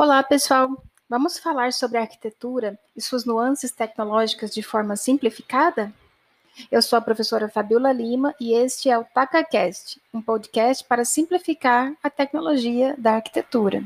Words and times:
Olá, 0.00 0.22
pessoal! 0.22 0.80
Vamos 1.10 1.40
falar 1.40 1.72
sobre 1.72 1.98
a 1.98 2.02
arquitetura 2.02 2.78
e 2.96 3.00
suas 3.00 3.24
nuances 3.24 3.72
tecnológicas 3.72 4.54
de 4.54 4.62
forma 4.62 4.94
simplificada? 4.94 5.92
Eu 6.70 6.80
sou 6.80 6.96
a 6.96 7.02
professora 7.02 7.48
Fabiola 7.48 7.90
Lima 7.90 8.32
e 8.40 8.52
este 8.52 8.88
é 8.88 8.96
o 8.96 9.02
TacaCast, 9.02 10.00
um 10.14 10.22
podcast 10.22 10.84
para 10.84 11.04
simplificar 11.04 11.92
a 12.00 12.08
tecnologia 12.08 12.94
da 12.96 13.14
arquitetura. 13.14 13.82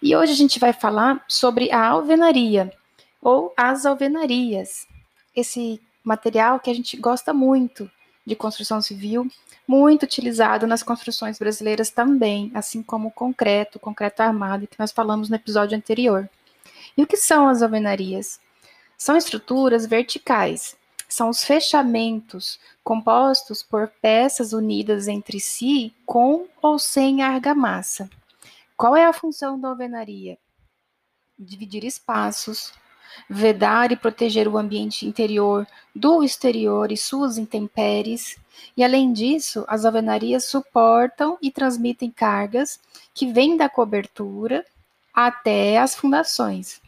E 0.00 0.16
hoje 0.16 0.32
a 0.32 0.36
gente 0.36 0.58
vai 0.58 0.72
falar 0.72 1.22
sobre 1.28 1.70
a 1.70 1.86
alvenaria, 1.86 2.72
ou 3.20 3.52
as 3.54 3.84
alvenarias, 3.84 4.88
esse 5.36 5.82
material 6.02 6.58
que 6.58 6.70
a 6.70 6.74
gente 6.74 6.96
gosta 6.96 7.34
muito 7.34 7.90
de 8.26 8.36
construção 8.36 8.80
civil, 8.80 9.28
muito 9.66 10.02
utilizado 10.02 10.66
nas 10.66 10.82
construções 10.82 11.38
brasileiras 11.38 11.90
também, 11.90 12.50
assim 12.54 12.82
como 12.82 13.08
o 13.08 13.12
concreto, 13.12 13.78
o 13.78 13.80
concreto 13.80 14.22
armado, 14.22 14.66
que 14.66 14.78
nós 14.78 14.92
falamos 14.92 15.28
no 15.28 15.36
episódio 15.36 15.76
anterior. 15.76 16.28
E 16.96 17.02
o 17.02 17.06
que 17.06 17.16
são 17.16 17.48
as 17.48 17.62
alvenarias? 17.62 18.40
São 18.98 19.16
estruturas 19.16 19.86
verticais, 19.86 20.76
são 21.08 21.28
os 21.28 21.42
fechamentos 21.42 22.60
compostos 22.84 23.62
por 23.62 23.88
peças 24.00 24.52
unidas 24.52 25.08
entre 25.08 25.40
si 25.40 25.94
com 26.06 26.46
ou 26.62 26.78
sem 26.78 27.22
argamassa. 27.22 28.08
Qual 28.76 28.96
é 28.96 29.04
a 29.04 29.12
função 29.12 29.58
da 29.58 29.68
alvenaria? 29.68 30.38
Dividir 31.38 31.84
espaços, 31.84 32.72
vedar 33.28 33.92
e 33.92 33.96
proteger 33.96 34.48
o 34.48 34.58
ambiente 34.58 35.06
interior 35.06 35.66
do 35.94 36.22
exterior 36.22 36.90
e 36.90 36.96
suas 36.96 37.38
intempéries. 37.38 38.36
E 38.76 38.84
além 38.84 39.12
disso, 39.12 39.64
as 39.68 39.84
alvenarias 39.84 40.44
suportam 40.44 41.38
e 41.40 41.50
transmitem 41.50 42.10
cargas 42.10 42.80
que 43.14 43.32
vêm 43.32 43.56
da 43.56 43.68
cobertura 43.68 44.64
até 45.14 45.78
as 45.78 45.94
fundações. 45.94 46.80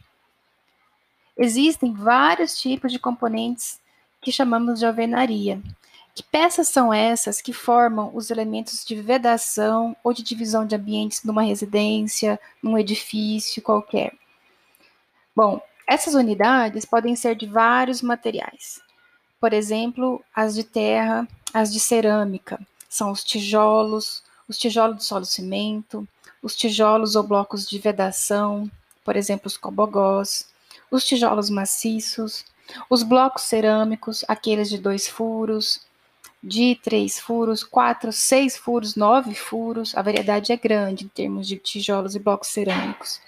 Existem 1.37 1.93
vários 1.93 2.59
tipos 2.59 2.91
de 2.91 2.99
componentes 2.99 3.79
que 4.21 4.31
chamamos 4.31 4.79
de 4.79 4.85
alvenaria. 4.85 5.61
Que 6.15 6.21
peças 6.21 6.67
são 6.69 6.93
essas 6.93 7.41
que 7.41 7.51
formam 7.51 8.11
os 8.13 8.29
elementos 8.29 8.85
de 8.85 8.95
vedação 8.95 9.95
ou 10.03 10.13
de 10.13 10.21
divisão 10.21 10.65
de 10.65 10.75
ambientes 10.75 11.23
numa 11.23 11.41
residência, 11.41 12.39
num 12.61 12.77
edifício 12.77 13.63
qualquer? 13.63 14.13
Bom, 15.35 15.59
essas 15.87 16.13
unidades 16.13 16.85
podem 16.85 17.15
ser 17.15 17.35
de 17.35 17.45
vários 17.45 18.01
materiais. 18.01 18.81
Por 19.39 19.53
exemplo, 19.53 20.23
as 20.33 20.55
de 20.55 20.63
terra, 20.63 21.27
as 21.53 21.71
de 21.71 21.79
cerâmica, 21.79 22.59
são 22.89 23.11
os 23.11 23.23
tijolos, 23.23 24.23
os 24.47 24.57
tijolos 24.57 24.97
de 24.97 25.03
solo 25.03 25.25
cimento, 25.25 26.07
os 26.41 26.55
tijolos 26.55 27.15
ou 27.15 27.23
blocos 27.23 27.67
de 27.67 27.79
vedação, 27.79 28.69
por 29.03 29.15
exemplo, 29.15 29.47
os 29.47 29.57
cobogós, 29.57 30.47
os 30.89 31.03
tijolos 31.03 31.49
maciços, 31.49 32.45
os 32.89 33.03
blocos 33.03 33.43
cerâmicos, 33.43 34.23
aqueles 34.27 34.69
de 34.69 34.77
dois 34.77 35.07
furos, 35.07 35.81
de 36.41 36.75
três 36.83 37.19
furos, 37.19 37.63
quatro, 37.63 38.11
seis 38.11 38.57
furos, 38.57 38.95
nove 38.95 39.33
furos, 39.33 39.95
a 39.95 40.01
variedade 40.01 40.51
é 40.51 40.57
grande 40.57 41.05
em 41.05 41.07
termos 41.07 41.47
de 41.47 41.57
tijolos 41.57 42.15
e 42.15 42.19
blocos 42.19 42.49
cerâmicos. 42.49 43.19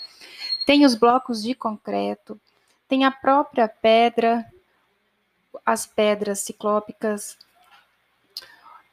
Tem 0.65 0.85
os 0.85 0.95
blocos 0.95 1.43
de 1.43 1.53
concreto, 1.53 2.39
tem 2.87 3.05
a 3.05 3.11
própria 3.11 3.67
pedra, 3.67 4.45
as 5.65 5.85
pedras 5.85 6.39
ciclópicas, 6.39 7.37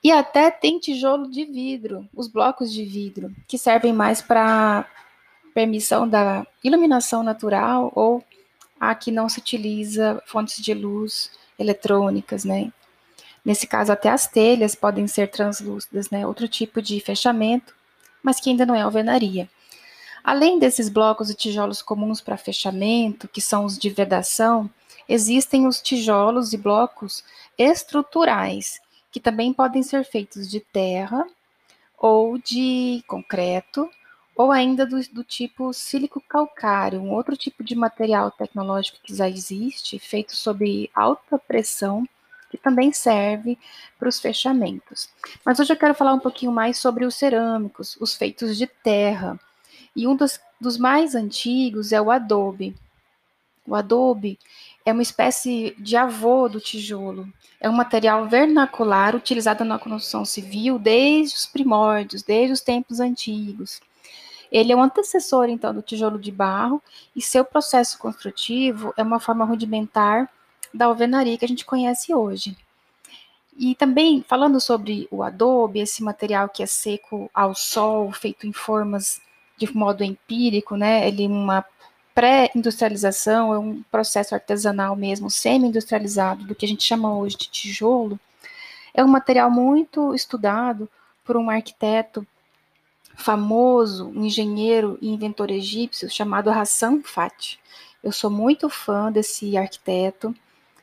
e 0.04 0.10
até 0.10 0.50
tem 0.50 0.80
tijolo 0.80 1.30
de 1.30 1.44
vidro, 1.44 2.08
os 2.12 2.26
blocos 2.26 2.72
de 2.72 2.84
vidro, 2.84 3.32
que 3.46 3.56
servem 3.56 3.92
mais 3.92 4.20
para 4.20 4.84
permissão 5.54 6.08
da 6.08 6.46
iluminação 6.64 7.22
natural 7.22 7.92
ou 7.94 8.24
a 8.80 8.94
que 8.94 9.12
não 9.12 9.28
se 9.28 9.38
utiliza 9.38 10.20
fontes 10.26 10.60
de 10.60 10.74
luz 10.74 11.30
eletrônicas, 11.56 12.44
né? 12.44 12.72
Nesse 13.44 13.66
caso, 13.66 13.92
até 13.92 14.08
as 14.08 14.26
telhas 14.26 14.74
podem 14.74 15.06
ser 15.06 15.28
translúcidas, 15.28 16.10
né? 16.10 16.26
Outro 16.26 16.48
tipo 16.48 16.82
de 16.82 16.98
fechamento, 17.00 17.74
mas 18.22 18.40
que 18.40 18.50
ainda 18.50 18.66
não 18.66 18.74
é 18.74 18.80
alvenaria. 18.80 19.48
Além 20.24 20.58
desses 20.58 20.88
blocos 20.88 21.30
e 21.30 21.34
tijolos 21.34 21.82
comuns 21.82 22.20
para 22.20 22.36
fechamento, 22.36 23.26
que 23.26 23.40
são 23.40 23.64
os 23.64 23.76
de 23.76 23.90
vedação, 23.90 24.70
existem 25.08 25.66
os 25.66 25.80
tijolos 25.80 26.52
e 26.52 26.56
blocos 26.56 27.24
estruturais, 27.58 28.80
que 29.10 29.18
também 29.18 29.52
podem 29.52 29.82
ser 29.82 30.04
feitos 30.04 30.48
de 30.48 30.60
terra 30.60 31.26
ou 31.98 32.38
de 32.38 33.02
concreto, 33.06 33.88
ou 34.34 34.50
ainda 34.50 34.86
do, 34.86 34.98
do 35.10 35.22
tipo 35.22 35.72
sílico-calcário, 35.72 37.00
um 37.00 37.12
outro 37.12 37.36
tipo 37.36 37.62
de 37.62 37.74
material 37.74 38.30
tecnológico 38.30 38.98
que 39.02 39.14
já 39.14 39.28
existe, 39.28 39.98
feito 39.98 40.34
sob 40.34 40.90
alta 40.94 41.38
pressão, 41.38 42.08
que 42.50 42.56
também 42.56 42.92
serve 42.92 43.58
para 43.98 44.08
os 44.08 44.20
fechamentos. 44.20 45.08
Mas 45.44 45.58
hoje 45.58 45.72
eu 45.72 45.76
quero 45.76 45.94
falar 45.94 46.14
um 46.14 46.18
pouquinho 46.18 46.52
mais 46.52 46.78
sobre 46.78 47.04
os 47.04 47.14
cerâmicos, 47.14 47.96
os 48.00 48.14
feitos 48.14 48.56
de 48.56 48.66
terra 48.66 49.38
e 49.94 50.06
um 50.06 50.16
dos, 50.16 50.40
dos 50.60 50.78
mais 50.78 51.14
antigos 51.14 51.92
é 51.92 52.00
o 52.00 52.10
adobe. 52.10 52.74
O 53.66 53.74
adobe 53.74 54.38
é 54.84 54.92
uma 54.92 55.02
espécie 55.02 55.74
de 55.78 55.96
avô 55.96 56.48
do 56.48 56.60
tijolo. 56.60 57.28
É 57.60 57.70
um 57.70 57.72
material 57.72 58.28
vernacular 58.28 59.14
utilizado 59.14 59.64
na 59.64 59.78
construção 59.78 60.24
civil 60.24 60.78
desde 60.78 61.36
os 61.36 61.46
primórdios, 61.46 62.22
desde 62.22 62.52
os 62.52 62.60
tempos 62.60 62.98
antigos. 62.98 63.80
Ele 64.50 64.72
é 64.72 64.76
um 64.76 64.82
antecessor, 64.82 65.48
então, 65.48 65.72
do 65.72 65.80
tijolo 65.80 66.18
de 66.18 66.30
barro, 66.30 66.82
e 67.16 67.22
seu 67.22 67.44
processo 67.44 67.98
construtivo 67.98 68.92
é 68.96 69.02
uma 69.02 69.20
forma 69.20 69.44
rudimentar 69.44 70.28
da 70.74 70.86
alvenaria 70.86 71.38
que 71.38 71.44
a 71.44 71.48
gente 71.48 71.64
conhece 71.64 72.12
hoje. 72.12 72.56
E 73.56 73.74
também, 73.74 74.22
falando 74.26 74.60
sobre 74.60 75.06
o 75.10 75.22
adobe, 75.22 75.80
esse 75.80 76.02
material 76.02 76.48
que 76.48 76.62
é 76.62 76.66
seco 76.66 77.30
ao 77.32 77.54
sol, 77.54 78.10
feito 78.12 78.46
em 78.46 78.52
formas 78.52 79.20
de 79.66 79.76
modo 79.76 80.02
empírico, 80.02 80.76
né? 80.76 81.06
Ele 81.06 81.24
é 81.24 81.28
uma 81.28 81.64
pré-industrialização, 82.14 83.54
é 83.54 83.58
um 83.58 83.82
processo 83.90 84.34
artesanal 84.34 84.94
mesmo, 84.96 85.30
semi-industrializado, 85.30 86.44
do 86.44 86.54
que 86.54 86.66
a 86.66 86.68
gente 86.68 86.82
chama 86.82 87.16
hoje 87.16 87.36
de 87.36 87.48
tijolo, 87.48 88.18
é 88.92 89.02
um 89.02 89.08
material 89.08 89.50
muito 89.50 90.14
estudado 90.14 90.88
por 91.24 91.36
um 91.36 91.48
arquiteto 91.48 92.26
famoso, 93.16 94.08
um 94.08 94.24
engenheiro 94.24 94.98
e 95.00 95.08
inventor 95.08 95.50
egípcio 95.50 96.10
chamado 96.10 96.50
Hassan 96.50 97.00
Fati. 97.02 97.58
Eu 98.02 98.12
sou 98.12 98.30
muito 98.30 98.68
fã 98.68 99.10
desse 99.10 99.56
arquiteto, 99.56 100.34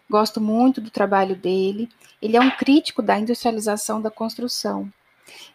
gosto 0.09 0.40
muito 0.40 0.79
do 0.81 0.90
trabalho 0.90 1.35
dele. 1.35 1.90
Ele 2.22 2.38
é 2.38 2.41
um 2.41 2.50
crítico 2.50 3.01
da 3.01 3.19
industrialização 3.19 4.01
da 4.01 4.09
construção. 4.09 4.91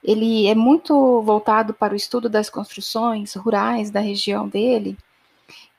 Ele 0.02 0.46
é 0.46 0.54
muito 0.54 1.22
voltado 1.22 1.72
para 1.72 1.92
o 1.92 1.96
estudo 1.96 2.28
das 2.28 2.50
construções 2.50 3.34
rurais 3.34 3.90
da 3.90 4.00
região 4.00 4.48
dele, 4.48 4.96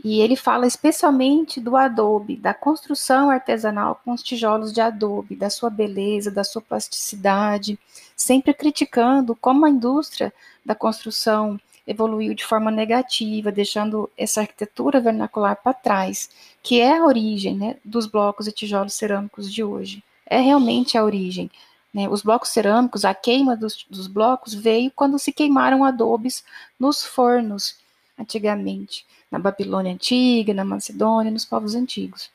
e 0.03 0.19
ele 0.22 0.35
fala 0.35 0.67
especialmente 0.67 1.59
do 1.59 1.75
adobe, 1.75 2.35
da 2.35 2.53
construção 2.53 3.29
artesanal 3.29 4.00
com 4.03 4.11
os 4.11 4.22
tijolos 4.22 4.72
de 4.72 4.79
adobe, 4.79 5.35
da 5.35 5.50
sua 5.50 5.69
beleza, 5.69 6.29
da 6.29 6.44
sua 6.44 6.61
plasticidade, 6.61 7.79
sempre 8.16 8.53
criticando 8.53 9.35
como 9.35 9.66
a 9.66 9.69
indústria 9.69 10.31
da 10.63 10.75
construção 10.75 11.59
evoluiu 11.88 12.33
de 12.33 12.45
forma 12.45 12.72
negativa, 12.72 13.51
deixando 13.51 14.09
essa 14.17 14.41
arquitetura 14.41 15.00
vernacular 15.00 15.56
para 15.56 15.73
trás, 15.73 16.29
que 16.62 16.79
é 16.79 16.97
a 16.97 17.06
origem 17.06 17.56
né, 17.56 17.77
dos 17.83 18.06
blocos 18.06 18.47
e 18.47 18.51
tijolos 18.51 18.94
cerâmicos 18.94 19.51
de 19.51 19.63
hoje. 19.63 20.03
É 20.25 20.39
realmente 20.39 20.97
a 20.97 21.03
origem. 21.03 21.50
Né? 21.95 22.09
Os 22.09 22.21
blocos 22.21 22.50
cerâmicos, 22.50 23.06
a 23.06 23.13
queima 23.13 23.56
dos, 23.56 23.86
dos 23.89 24.07
blocos 24.07 24.53
veio 24.53 24.92
quando 24.94 25.18
se 25.18 25.31
queimaram 25.31 25.86
adobes 25.86 26.44
nos 26.77 27.06
fornos, 27.06 27.77
antigamente, 28.19 29.06
na 29.31 29.39
Babilônia 29.39 29.94
antiga, 29.94 30.53
na 30.53 30.65
Macedônia, 30.65 31.31
nos 31.31 31.45
povos 31.45 31.74
antigos. 31.74 32.30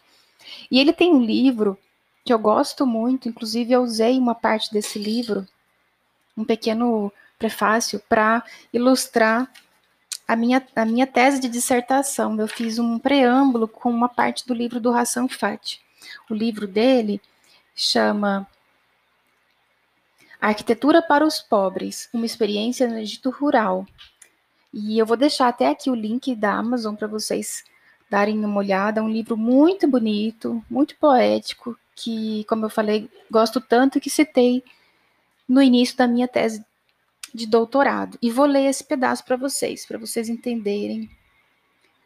E 0.70 0.80
ele 0.80 0.94
tem 0.94 1.12
um 1.12 1.22
livro 1.22 1.76
que 2.24 2.32
eu 2.32 2.38
gosto 2.38 2.86
muito, 2.86 3.28
inclusive 3.28 3.70
eu 3.70 3.82
usei 3.82 4.18
uma 4.18 4.34
parte 4.34 4.72
desse 4.72 4.98
livro, 4.98 5.46
um 6.34 6.44
pequeno 6.44 7.12
prefácio, 7.38 8.00
para 8.08 8.42
ilustrar 8.72 9.46
a 10.26 10.34
minha, 10.36 10.66
a 10.74 10.86
minha 10.86 11.06
tese 11.06 11.38
de 11.38 11.50
dissertação. 11.50 12.34
Eu 12.40 12.48
fiz 12.48 12.78
um 12.78 12.98
preâmbulo 12.98 13.68
com 13.68 13.90
uma 13.90 14.08
parte 14.08 14.46
do 14.46 14.54
livro 14.54 14.80
do 14.80 14.90
Hassan 14.90 15.28
Fati. 15.28 15.82
O 16.30 16.34
livro 16.34 16.66
dele 16.66 17.20
chama 17.74 18.48
Arquitetura 20.40 21.02
para 21.02 21.24
os 21.26 21.40
Pobres, 21.40 22.08
uma 22.12 22.24
experiência 22.24 22.88
no 22.88 22.98
Egito 22.98 23.28
Rural. 23.30 23.86
E 24.72 24.98
eu 24.98 25.04
vou 25.04 25.16
deixar 25.16 25.48
até 25.48 25.68
aqui 25.68 25.90
o 25.90 25.94
link 25.94 26.34
da 26.34 26.54
Amazon 26.54 26.94
para 26.94 27.06
vocês 27.06 27.64
darem 28.08 28.42
uma 28.42 28.58
olhada. 28.58 29.00
É 29.00 29.02
um 29.02 29.10
livro 29.10 29.36
muito 29.36 29.86
bonito, 29.86 30.64
muito 30.70 30.96
poético, 30.96 31.78
que, 31.94 32.44
como 32.44 32.64
eu 32.64 32.70
falei, 32.70 33.10
gosto 33.30 33.60
tanto 33.60 34.00
que 34.00 34.08
citei 34.08 34.64
no 35.46 35.60
início 35.60 35.96
da 35.96 36.06
minha 36.06 36.26
tese 36.26 36.64
de 37.34 37.46
doutorado. 37.46 38.16
E 38.22 38.30
vou 38.30 38.46
ler 38.46 38.64
esse 38.64 38.84
pedaço 38.84 39.24
para 39.24 39.36
vocês, 39.36 39.84
para 39.84 39.98
vocês 39.98 40.28
entenderem 40.28 41.10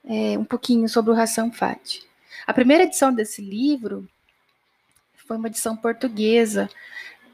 é, 0.05 0.37
um 0.39 0.45
pouquinho 0.45 0.89
sobre 0.89 1.13
o 1.13 1.15
Hassan 1.15 1.53
Fati. 1.53 2.03
A 2.47 2.53
primeira 2.53 2.85
edição 2.85 3.15
desse 3.15 3.41
livro 3.41 4.09
foi 5.27 5.37
uma 5.37 5.49
edição 5.49 5.77
portuguesa 5.77 6.69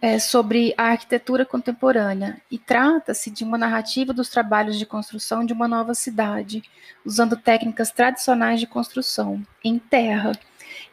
é, 0.01 0.19
sobre 0.19 0.75
a 0.77 0.85
arquitetura 0.85 1.45
contemporânea 1.45 2.41
e 2.51 2.59
trata-se 2.59 3.31
de 3.31 3.45
uma 3.45 3.59
narrativa 3.59 4.13
dos 4.13 4.29
trabalhos 4.29 4.79
de 4.79 4.87
construção 4.87 5.45
de 5.45 5.53
uma 5.53 5.69
nova 5.69 5.95
cidade, 5.95 6.63
usando 7.05 7.37
técnicas 7.37 7.91
tradicionais 7.91 8.61
de 8.61 8.67
construção 8.67 9.45
em 9.63 9.79
terra. 9.79 10.33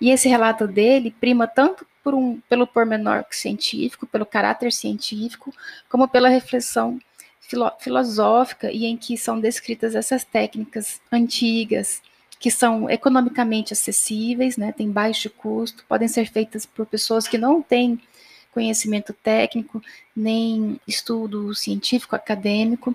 E 0.01 0.09
esse 0.09 0.27
relato 0.27 0.68
dele 0.68 1.15
prima 1.19 1.48
tanto 1.48 1.88
por 2.04 2.13
um, 2.13 2.39
pelo 2.50 2.68
pormenor 2.68 3.25
científico, 3.31 4.06
pelo 4.06 4.25
caráter 4.25 4.71
científico, 4.71 5.53
como 5.89 6.07
pela 6.07 6.30
reflexão 6.30 7.00
filo 7.39 7.71
filosófica 7.80 8.71
e 8.71 8.86
em 8.86 8.98
que 8.98 9.18
são 9.18 9.39
descritas 9.39 9.95
essas 9.95 10.24
técnicas 10.24 11.00
antigas, 11.12 12.01
que 12.39 12.51
são 12.51 12.89
economicamente 12.89 13.74
acessíveis, 13.74 14.57
né, 14.57 14.71
têm 14.71 14.92
baixo 14.92 15.30
custo, 15.30 15.86
podem 15.88 16.07
ser 16.07 16.30
feitas 16.30 16.65
por 16.65 16.86
pessoas 16.86 17.27
que 17.27 17.38
não 17.38 17.62
têm 17.62 18.00
conhecimento 18.51 19.13
técnico, 19.13 19.81
nem 20.15 20.79
estudo 20.88 21.53
científico 21.53 22.15
acadêmico, 22.15 22.94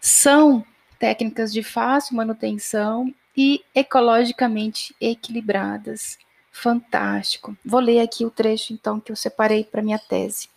são 0.00 0.64
técnicas 0.98 1.52
de 1.52 1.62
fácil 1.62 2.16
manutenção 2.16 3.12
e 3.36 3.62
ecologicamente 3.74 4.94
equilibradas. 5.00 6.18
Fantástico. 6.50 7.56
Vou 7.64 7.80
ler 7.80 8.00
aqui 8.00 8.24
o 8.24 8.30
trecho 8.30 8.72
então 8.72 8.98
que 8.98 9.12
eu 9.12 9.16
separei 9.16 9.62
para 9.62 9.82
minha 9.82 9.98
tese. 9.98 10.48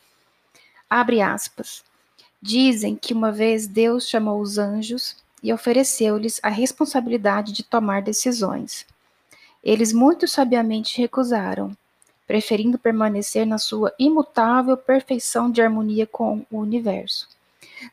Abre 0.89 1.21
aspas. 1.21 1.83
Dizem 2.42 2.95
que 2.95 3.13
uma 3.13 3.31
vez 3.31 3.68
Deus 3.68 4.07
chamou 4.07 4.39
os 4.39 4.57
anjos 4.57 5.18
e 5.44 5.51
ofereceu-lhes 5.51 6.39
a 6.42 6.50
responsabilidade 6.50 7.51
de 7.51 7.63
tomar 7.63 8.01
decisões. 8.01 8.85
Eles 9.62 9.92
muito 9.92 10.25
sabiamente 10.25 10.97
recusaram, 11.00 11.75
preferindo 12.30 12.78
permanecer 12.78 13.44
na 13.44 13.58
sua 13.58 13.92
imutável 13.98 14.78
perfeição 14.78 15.50
de 15.50 15.64
harmonia 15.64 16.06
com 16.06 16.46
o 16.52 16.60
universo. 16.60 17.28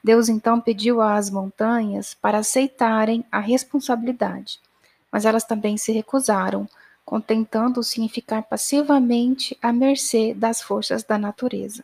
Deus 0.04 0.28
então 0.28 0.60
pediu 0.60 1.00
às 1.00 1.30
montanhas 1.30 2.12
para 2.12 2.36
aceitarem 2.36 3.24
a 3.32 3.40
responsabilidade, 3.40 4.60
mas 5.10 5.24
elas 5.24 5.42
também 5.42 5.78
se 5.78 5.90
recusaram, 5.90 6.68
contentando-se 7.02 8.02
em 8.02 8.10
ficar 8.10 8.42
passivamente 8.42 9.56
à 9.62 9.72
mercê 9.72 10.34
das 10.34 10.60
forças 10.60 11.02
da 11.02 11.16
natureza. 11.16 11.82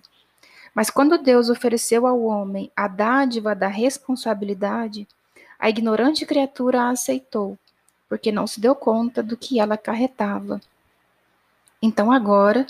Mas 0.74 0.90
quando 0.90 1.16
Deus 1.16 1.48
ofereceu 1.48 2.06
ao 2.06 2.20
homem 2.20 2.70
a 2.76 2.86
dádiva 2.86 3.54
da 3.54 3.68
responsabilidade, 3.68 5.08
a 5.58 5.70
ignorante 5.70 6.26
criatura 6.26 6.82
a 6.82 6.90
aceitou, 6.90 7.58
porque 8.10 8.30
não 8.30 8.46
se 8.46 8.60
deu 8.60 8.74
conta 8.74 9.22
do 9.22 9.38
que 9.38 9.58
ela 9.58 9.76
acarretava 9.76 10.60
então 11.82 12.12
agora, 12.12 12.66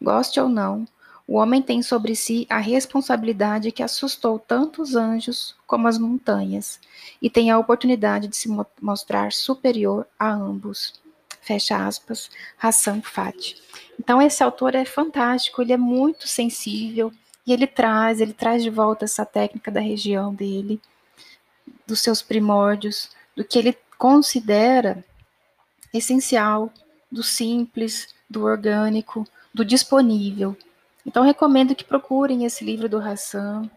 goste 0.00 0.40
ou 0.40 0.48
não, 0.48 0.88
o 1.26 1.36
homem 1.36 1.62
tem 1.62 1.82
sobre 1.82 2.16
si 2.16 2.46
a 2.50 2.58
responsabilidade 2.58 3.72
que 3.72 3.82
assustou 3.82 4.38
tanto 4.38 4.82
os 4.82 4.94
anjos 4.94 5.54
como 5.66 5.88
as 5.88 5.98
montanhas, 5.98 6.80
e 7.20 7.30
tem 7.30 7.50
a 7.50 7.58
oportunidade 7.58 8.28
de 8.28 8.36
se 8.36 8.48
mostrar 8.80 9.32
superior 9.32 10.06
a 10.18 10.30
ambos. 10.30 11.00
Fecha 11.40 11.86
aspas, 11.86 12.30
Hassan 12.60 13.02
Fati. 13.02 13.62
Então 13.98 14.20
esse 14.20 14.42
autor 14.42 14.74
é 14.74 14.84
fantástico, 14.84 15.62
ele 15.62 15.72
é 15.72 15.76
muito 15.76 16.26
sensível 16.26 17.12
e 17.46 17.52
ele 17.52 17.66
traz, 17.66 18.20
ele 18.20 18.32
traz 18.32 18.62
de 18.62 18.70
volta 18.70 19.04
essa 19.04 19.26
técnica 19.26 19.70
da 19.70 19.80
região 19.80 20.34
dele, 20.34 20.80
dos 21.86 22.00
seus 22.00 22.22
primórdios, 22.22 23.10
do 23.36 23.44
que 23.44 23.58
ele 23.58 23.76
considera 23.98 25.04
essencial, 25.92 26.72
do 27.10 27.22
simples, 27.22 28.14
do 28.34 28.44
orgânico, 28.44 29.26
do 29.52 29.64
disponível. 29.64 30.56
Então, 31.06 31.22
recomendo 31.22 31.74
que 31.74 31.84
procurem 31.84 32.44
esse 32.44 32.64
livro 32.64 32.88
do 32.88 32.98
Hassan, 32.98 33.70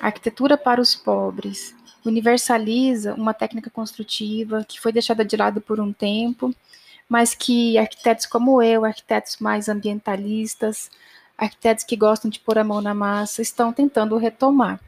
Arquitetura 0.00 0.56
para 0.56 0.80
os 0.80 0.94
Pobres. 0.94 1.74
Universaliza 2.04 3.14
uma 3.14 3.34
técnica 3.34 3.68
construtiva 3.68 4.64
que 4.66 4.80
foi 4.80 4.92
deixada 4.92 5.24
de 5.24 5.36
lado 5.36 5.60
por 5.60 5.80
um 5.80 5.92
tempo, 5.92 6.54
mas 7.08 7.34
que 7.34 7.76
arquitetos 7.76 8.24
como 8.24 8.62
eu, 8.62 8.84
arquitetos 8.84 9.38
mais 9.38 9.68
ambientalistas, 9.68 10.90
arquitetos 11.36 11.84
que 11.84 11.96
gostam 11.96 12.30
de 12.30 12.38
pôr 12.38 12.58
a 12.58 12.64
mão 12.64 12.80
na 12.80 12.94
massa, 12.94 13.42
estão 13.42 13.72
tentando 13.72 14.16
retomar. 14.16 14.80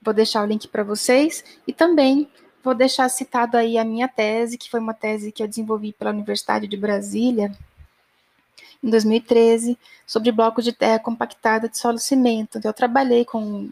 Vou 0.00 0.14
deixar 0.14 0.42
o 0.42 0.46
link 0.46 0.68
para 0.68 0.84
vocês 0.84 1.44
e 1.66 1.72
também 1.72 2.28
vou 2.62 2.74
deixar 2.74 3.08
citado 3.08 3.56
aí 3.56 3.76
a 3.76 3.84
minha 3.84 4.08
tese, 4.08 4.56
que 4.56 4.70
foi 4.70 4.78
uma 4.78 4.94
tese 4.94 5.32
que 5.32 5.42
eu 5.42 5.48
desenvolvi 5.48 5.92
pela 5.92 6.10
Universidade 6.10 6.68
de 6.68 6.76
Brasília, 6.76 7.52
em 8.82 8.90
2013, 8.90 9.78
sobre 10.06 10.32
blocos 10.32 10.64
de 10.64 10.72
terra 10.72 10.98
compactada 10.98 11.68
de 11.68 11.78
solo 11.78 11.98
cimento. 11.98 12.58
Então, 12.58 12.68
eu 12.68 12.74
trabalhei 12.74 13.24
com 13.24 13.68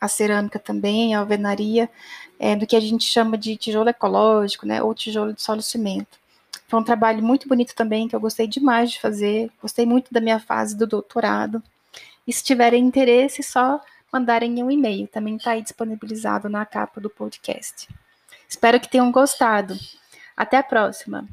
a 0.00 0.08
cerâmica 0.08 0.58
também, 0.58 1.14
a 1.14 1.20
alvenaria, 1.20 1.88
é, 2.38 2.54
do 2.54 2.66
que 2.66 2.76
a 2.76 2.80
gente 2.80 3.04
chama 3.04 3.38
de 3.38 3.56
tijolo 3.56 3.88
ecológico, 3.88 4.66
né, 4.66 4.82
ou 4.82 4.94
tijolo 4.94 5.32
de 5.32 5.42
solo 5.42 5.62
cimento. 5.62 6.18
Foi 6.68 6.80
um 6.80 6.84
trabalho 6.84 7.22
muito 7.22 7.48
bonito 7.48 7.74
também, 7.74 8.08
que 8.08 8.16
eu 8.16 8.20
gostei 8.20 8.46
demais 8.46 8.90
de 8.90 9.00
fazer, 9.00 9.50
gostei 9.60 9.86
muito 9.86 10.12
da 10.12 10.20
minha 10.20 10.38
fase 10.38 10.76
do 10.76 10.86
doutorado. 10.86 11.62
E 12.26 12.32
se 12.32 12.42
tiverem 12.42 12.84
interesse, 12.84 13.42
só 13.42 13.80
mandarem 14.12 14.62
um 14.62 14.70
e-mail, 14.70 15.08
também 15.08 15.36
está 15.36 15.52
aí 15.52 15.62
disponibilizado 15.62 16.48
na 16.48 16.64
capa 16.64 17.00
do 17.00 17.10
podcast. 17.10 17.88
Espero 18.48 18.80
que 18.80 18.88
tenham 18.88 19.10
gostado. 19.10 19.76
Até 20.36 20.56
a 20.56 20.62
próxima! 20.62 21.28